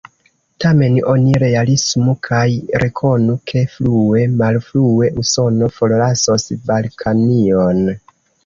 [0.63, 2.41] Tamen oni realismu kaj
[2.85, 7.85] rekonu, ke frue malfrue Usono forlasos Balkanion.